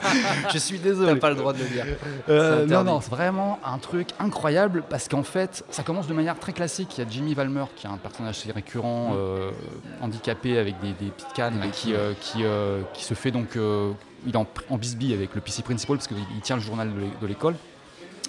Je 0.53 0.59
suis 0.59 0.79
désolé. 0.79 1.15
T'as 1.15 1.19
pas 1.19 1.31
le 1.31 1.35
droit 1.37 1.53
de 1.53 1.59
le 1.59 1.69
dire. 1.69 1.85
Euh, 2.29 2.67
non, 2.67 2.85
non, 2.85 3.01
c'est 3.01 3.11
vraiment 3.11 3.59
un 3.65 3.79
truc 3.79 4.11
incroyable 4.21 4.85
parce 4.89 5.09
qu'en 5.09 5.25
fait, 5.25 5.65
ça 5.71 5.83
commence 5.83 6.07
de 6.07 6.15
manière 6.15 6.39
très 6.39 6.53
classique. 6.53 6.97
Il 6.99 7.05
y 7.05 7.07
a 7.07 7.11
Jimmy 7.11 7.35
Valmer 7.35 7.65
qui 7.75 7.89
est 7.89 7.91
un 7.91 7.97
personnage 7.97 8.39
assez 8.39 8.53
récurrent, 8.53 9.15
euh, 9.17 9.51
handicapé 10.01 10.57
avec 10.57 10.79
des, 10.81 10.93
des 11.05 11.11
petites 11.11 11.33
cannes 11.35 11.61
qui, 11.73 11.95
euh, 11.95 12.13
qui, 12.21 12.45
qui 12.95 13.05
se 13.05 13.15
fait 13.15 13.33
donc 13.33 13.57
il 14.27 14.33
est 14.35 14.37
en, 14.37 14.47
en 14.69 14.77
bisbille 14.77 15.15
avec 15.15 15.35
le 15.35 15.41
PC 15.41 15.63
Principal 15.63 15.97
parce 15.97 16.07
qu'il 16.07 16.17
tient 16.43 16.57
le 16.57 16.63
journal 16.63 16.91
de 17.21 17.27
l'école. 17.27 17.57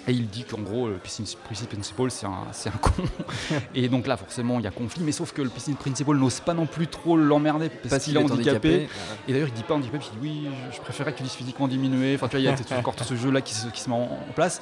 Et 0.07 0.13
il 0.13 0.27
dit 0.27 0.43
qu'en 0.43 0.59
gros, 0.59 0.87
le 0.87 0.95
PC 0.95 1.23
Principal, 1.67 2.09
c'est 2.09 2.25
un, 2.25 2.29
un, 2.29 2.77
con. 2.77 2.91
et 3.75 3.87
donc 3.87 4.07
là, 4.07 4.17
forcément, 4.17 4.57
il 4.59 4.63
y 4.63 4.67
a 4.67 4.71
conflit. 4.71 5.03
Mais 5.03 5.11
sauf 5.11 5.31
que 5.31 5.41
le 5.41 5.49
PC 5.49 5.73
Principal 5.73 6.15
n'ose 6.15 6.39
pas 6.39 6.53
non 6.53 6.65
plus 6.65 6.87
trop 6.87 7.15
l'emmerder 7.15 7.69
parce, 7.69 8.03
qu'il 8.03 8.17
est 8.17 8.23
handicapé. 8.23 8.87
Et 9.27 9.33
d'ailleurs, 9.33 9.49
il 9.49 9.53
dit 9.53 9.63
pas 9.63 9.75
handicapé, 9.75 10.03
il 10.13 10.19
dit 10.19 10.45
oui, 10.45 10.49
je 10.73 10.79
préférerais 10.79 11.13
que 11.13 11.17
tu 11.17 11.23
dises 11.23 11.33
physiquement 11.33 11.67
diminué. 11.67 12.15
Enfin, 12.15 12.27
tu 12.27 12.37
vois, 12.37 12.39
il 12.39 12.45
y 12.45 12.73
a 12.73 12.77
encore 12.79 12.95
tout 12.95 13.03
ce 13.03 13.15
jeu-là 13.15 13.41
qui, 13.41 13.53
qui 13.73 13.81
se, 13.81 13.89
met 13.89 13.95
en, 13.95 14.17
place. 14.33 14.61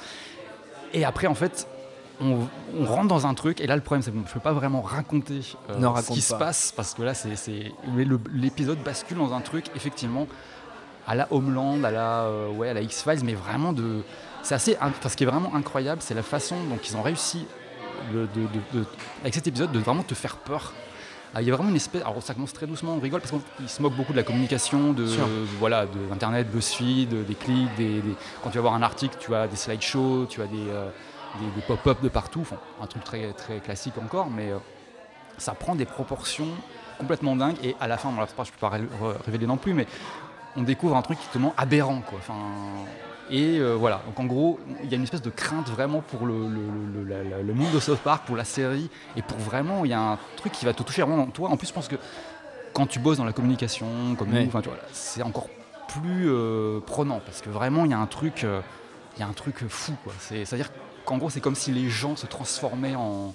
Et 0.92 1.04
après, 1.04 1.26
en 1.26 1.34
fait, 1.34 1.66
on, 2.20 2.46
rentre 2.84 3.08
dans 3.08 3.26
un 3.26 3.34
truc, 3.34 3.60
et 3.60 3.66
là 3.66 3.76
le 3.76 3.82
problème 3.82 4.02
c'est 4.02 4.10
que 4.10 4.16
je 4.16 4.22
ne 4.22 4.26
peux 4.28 4.40
pas 4.40 4.52
vraiment 4.52 4.82
raconter 4.82 5.40
euh, 5.70 6.02
ce 6.02 6.12
qui 6.12 6.20
se 6.20 6.34
passe, 6.34 6.72
parce 6.76 6.92
que 6.92 7.02
là 7.02 7.14
c'est 7.14 7.72
l'épisode 8.34 8.78
bascule 8.84 9.16
dans 9.16 9.32
un 9.32 9.40
truc 9.40 9.66
effectivement 9.74 10.26
à 11.06 11.14
la 11.14 11.28
Homeland, 11.30 11.82
à 11.84 11.90
la, 11.90 12.22
euh, 12.24 12.48
ouais, 12.50 12.68
à 12.68 12.74
la 12.74 12.82
X-Files, 12.82 13.24
mais 13.24 13.34
vraiment 13.34 13.72
de... 13.72 14.02
C'est 14.42 14.54
assez... 14.54 14.76
Enfin, 14.80 15.08
ce 15.08 15.16
qui 15.16 15.24
est 15.24 15.26
vraiment 15.26 15.54
incroyable, 15.54 16.00
c'est 16.02 16.14
la 16.14 16.22
façon 16.22 16.56
dont 16.68 16.78
ils 16.82 16.96
ont 16.96 17.02
réussi, 17.02 17.46
de, 18.12 18.26
avec 19.22 19.34
cet 19.34 19.46
épisode, 19.46 19.72
de 19.72 19.78
vraiment 19.78 20.02
te 20.02 20.14
faire 20.14 20.36
peur. 20.36 20.72
Ah, 21.34 21.42
il 21.42 21.48
y 21.48 21.52
a 21.52 21.54
vraiment 21.54 21.70
une 21.70 21.76
espèce. 21.76 22.02
Alors 22.02 22.20
ça 22.22 22.34
commence 22.34 22.52
très 22.52 22.66
doucement, 22.66 22.94
on 22.94 23.00
rigole 23.00 23.20
parce 23.20 23.32
qu'ils 23.56 23.68
se 23.68 23.80
moquent 23.80 23.94
beaucoup 23.94 24.12
de 24.12 24.16
la 24.16 24.24
communication, 24.24 24.92
de, 24.92 25.04
voilà, 25.60 25.86
de 25.86 26.12
Internet, 26.12 26.50
BuzzFeed, 26.50 27.24
des 27.24 27.34
clics, 27.34 27.74
des, 27.76 28.02
quand 28.42 28.50
tu 28.50 28.58
vas 28.58 28.62
voir 28.62 28.74
un 28.74 28.82
article, 28.82 29.16
tu 29.20 29.34
as 29.34 29.46
des 29.46 29.56
slideshows, 29.56 30.26
tu 30.26 30.42
as 30.42 30.46
des, 30.46 30.68
euh, 30.70 30.88
des, 31.56 31.62
pop-up 31.62 32.02
de 32.02 32.08
partout, 32.08 32.40
enfin, 32.40 32.56
un 32.82 32.86
truc 32.86 33.04
très, 33.04 33.32
très 33.32 33.60
classique 33.60 33.94
encore, 34.02 34.28
mais 34.28 34.50
euh, 34.50 34.58
ça 35.38 35.52
prend 35.52 35.76
des 35.76 35.84
proportions 35.84 36.48
complètement 36.98 37.36
dingues. 37.36 37.56
Et 37.62 37.76
à 37.78 37.86
la 37.86 37.96
fin, 37.96 38.10
bon, 38.10 38.16
je 38.16 38.22
ne 38.22 38.46
peux 38.46 38.58
pas 38.58 38.72
révéler 39.24 39.46
non 39.46 39.56
plus, 39.56 39.72
mais 39.72 39.86
on 40.56 40.62
découvre 40.62 40.96
un 40.96 41.02
truc 41.02 41.18
totalement 41.20 41.54
aberrant. 41.56 42.00
Quoi. 42.00 42.18
Enfin, 42.18 42.34
et 43.30 43.58
euh, 43.58 43.74
voilà, 43.74 44.02
donc 44.06 44.18
en 44.18 44.24
gros, 44.24 44.58
il 44.82 44.90
y 44.90 44.94
a 44.94 44.96
une 44.96 45.04
espèce 45.04 45.22
de 45.22 45.30
crainte 45.30 45.68
vraiment 45.68 46.00
pour 46.00 46.26
le, 46.26 46.48
le, 46.48 47.54
monde 47.54 47.72
de 47.72 47.80
South 47.80 48.00
Park, 48.00 48.24
pour 48.26 48.36
la 48.36 48.44
série, 48.44 48.90
et 49.16 49.22
pour 49.22 49.38
vraiment, 49.38 49.84
il 49.84 49.90
y 49.90 49.94
a 49.94 50.00
un 50.00 50.18
truc 50.36 50.52
qui 50.52 50.64
va 50.64 50.72
te 50.72 50.82
toucher 50.82 51.02
vraiment 51.02 51.18
dans 51.18 51.30
toi. 51.30 51.50
En 51.50 51.56
plus, 51.56 51.68
je 51.68 51.72
pense 51.72 51.88
que 51.88 51.96
quand 52.72 52.86
tu 52.86 52.98
bosses 52.98 53.18
dans 53.18 53.24
la 53.24 53.32
communication, 53.32 53.86
comme 54.18 54.30
nous, 54.30 54.50
c'est 54.92 55.22
encore 55.22 55.48
plus 55.88 56.28
euh, 56.28 56.80
prenant, 56.80 57.20
parce 57.24 57.40
que 57.40 57.50
vraiment, 57.50 57.84
il 57.84 57.90
y 57.90 57.94
a 57.94 57.98
un 57.98 58.06
truc, 58.06 58.42
il 58.42 59.20
y 59.20 59.22
a 59.22 59.26
un 59.26 59.32
truc 59.32 59.66
fou. 59.68 59.94
C'est-à-dire 60.18 60.70
en 61.10 61.18
gros, 61.18 61.30
c'est 61.30 61.40
comme 61.40 61.54
si 61.54 61.72
les 61.72 61.88
gens 61.88 62.16
se 62.16 62.26
transformaient 62.26 62.94
en, 62.94 63.34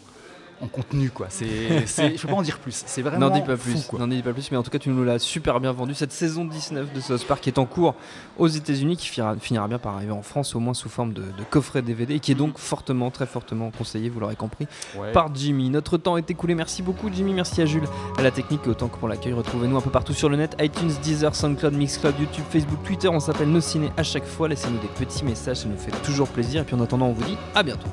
en 0.62 0.68
contenu 0.68 1.10
quoi. 1.10 1.28
C'est, 1.30 1.46
je 1.48 2.22
peux 2.22 2.28
pas 2.28 2.34
en 2.34 2.42
dire 2.42 2.60
plus. 2.60 2.84
C'est 2.86 3.02
vraiment 3.02 3.30
n'en 3.30 3.30
dis 3.30 3.42
pas 3.42 3.58
plus. 3.58 3.92
N'en 3.94 4.08
dis 4.08 4.22
pas 4.22 4.34
plus. 4.34 4.52
Mais 4.52 4.58
en 4.58 4.64
tout 4.64 4.72
cas, 4.72 4.80
tu 4.80 4.90
nous 4.90 5.04
l'as 5.04 5.20
super 5.20 5.60
bien 5.60 5.72
vendu. 5.72 5.94
Cette 5.94 6.12
saison 6.12 6.46
19 6.46 6.94
de 6.94 7.00
South 7.02 7.26
Park 7.26 7.42
qui 7.42 7.50
est 7.50 7.60
en 7.60 7.66
cours 7.66 7.96
aux 8.38 8.48
États-Unis, 8.48 8.98
qui 8.98 9.08
finira, 9.08 9.36
finira, 9.36 9.68
bien 9.68 9.80
par 9.80 9.96
arriver 9.96 10.12
en 10.12 10.22
France, 10.22 10.56
au 10.56 10.60
moins 10.60 10.74
sous 10.74 10.90
forme 10.90 11.14
de, 11.14 11.24
coffret 11.50 11.82
DVD, 11.82 12.16
et 12.16 12.20
qui 12.20 12.32
est 12.32 12.36
donc 12.36 12.58
fortement, 12.58 13.12
très 13.12 13.26
fortement 13.26 13.72
conseillé, 13.72 14.10
vous 14.10 14.20
l'aurez 14.20 14.36
compris, 14.36 14.68
par 15.14 15.34
Jimmy. 15.34 15.70
Notre 15.70 15.98
temps 15.98 16.18
est 16.18 16.30
écoulé. 16.30 16.56
Merci 16.56 16.82
beaucoup, 16.82 17.10
Jimmy. 17.12 17.34
Merci 17.34 17.62
à 17.62 17.66
Jules, 17.66 17.88
à 18.18 18.22
la 18.22 18.32
technique 18.32 18.66
autant 18.68 18.88
que 18.88 18.98
pour 18.98 19.08
l'accueil. 19.08 19.34
Retrouvez-nous 19.34 19.78
un 19.78 19.82
peu 19.82 19.92
partout 19.92 20.14
sur 20.14 20.30
le 20.30 20.38
net 20.38 20.56
iTunes, 20.60 20.92
Deezer, 21.04 21.36
SoundCloud, 21.36 21.74
Mixcloud, 21.74 22.16
YouTube, 22.20 22.46
Facebook, 22.50 22.84
Twitter. 22.84 23.08
On 23.10 23.20
s'appelle 23.20 23.50
Nos 23.50 23.62
Ciné 23.62 23.92
à 23.98 24.04
chaque 24.04 24.26
fois. 24.26 24.48
Laissez-nous 24.48 24.80
des 24.80 24.88
petits 24.88 25.26
messages, 25.26 25.58
ça 25.58 25.68
nous 25.68 25.78
fait 25.78 25.92
toujours 26.04 26.28
plaisir. 26.28 26.62
Et 26.62 26.66
puis 26.66 26.76
en 26.76 26.82
attendant, 26.82 27.08
on 27.08 27.14
vous 27.14 27.24
dit 27.24 27.38
à 27.54 27.64
bientôt. 27.64 27.88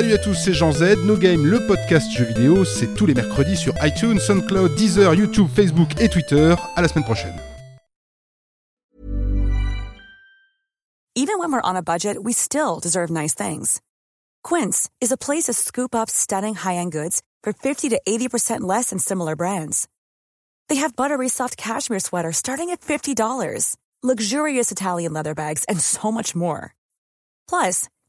Salut 0.00 0.14
à 0.14 0.18
tous, 0.18 0.34
c'est 0.34 0.54
Jean 0.54 0.72
Z. 0.72 1.04
No 1.04 1.14
Game, 1.14 1.44
le 1.44 1.66
podcast 1.66 2.10
jeux 2.10 2.24
vidéo, 2.24 2.64
c'est 2.64 2.94
tous 2.94 3.04
les 3.04 3.12
mercredis 3.12 3.54
sur 3.54 3.74
iTunes, 3.84 4.18
SoundCloud, 4.18 4.74
Deezer, 4.74 5.12
YouTube, 5.12 5.46
Facebook 5.54 5.90
et 6.00 6.08
Twitter. 6.08 6.54
À 6.74 6.80
la 6.80 6.88
semaine 6.88 7.04
prochaine. 7.04 7.38
Even 11.14 11.38
when 11.38 11.52
we're 11.52 11.60
on 11.62 11.76
a 11.76 11.82
budget, 11.82 12.16
we 12.24 12.32
still 12.32 12.80
deserve 12.80 13.10
nice 13.10 13.34
things. 13.34 13.82
Quince 14.42 14.88
is 15.02 15.12
a 15.12 15.18
place 15.18 15.44
to 15.44 15.52
scoop 15.52 15.94
up 15.94 16.08
stunning 16.08 16.54
high-end 16.54 16.92
goods 16.92 17.20
for 17.42 17.52
50 17.52 17.90
to 17.90 18.00
80% 18.08 18.62
less 18.62 18.88
than 18.88 18.98
similar 18.98 19.36
brands. 19.36 19.86
They 20.70 20.76
have 20.76 20.96
buttery 20.96 21.28
soft 21.28 21.58
cashmere 21.58 22.00
sweaters 22.00 22.38
starting 22.38 22.70
at 22.70 22.80
$50, 22.80 23.76
luxurious 24.02 24.72
Italian 24.72 25.12
leather 25.12 25.34
bags, 25.34 25.64
and 25.68 25.78
so 25.78 26.10
much 26.10 26.34
more. 26.34 26.74
Plus, 27.46 27.86